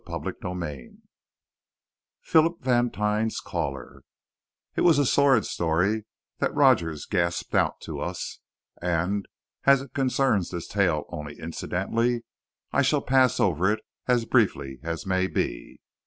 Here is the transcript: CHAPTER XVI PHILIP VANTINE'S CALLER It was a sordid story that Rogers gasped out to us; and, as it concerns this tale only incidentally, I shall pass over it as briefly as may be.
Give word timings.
CHAPTER 0.07 0.33
XVI 0.33 0.97
PHILIP 2.23 2.59
VANTINE'S 2.61 3.39
CALLER 3.39 4.01
It 4.75 4.81
was 4.81 4.97
a 4.97 5.05
sordid 5.05 5.45
story 5.45 6.05
that 6.39 6.55
Rogers 6.55 7.05
gasped 7.05 7.53
out 7.53 7.79
to 7.81 7.99
us; 7.99 8.39
and, 8.81 9.27
as 9.65 9.79
it 9.83 9.93
concerns 9.93 10.49
this 10.49 10.67
tale 10.67 11.03
only 11.09 11.37
incidentally, 11.39 12.23
I 12.71 12.81
shall 12.81 13.03
pass 13.03 13.39
over 13.39 13.71
it 13.71 13.81
as 14.07 14.25
briefly 14.25 14.79
as 14.81 15.05
may 15.05 15.27
be. 15.27 15.79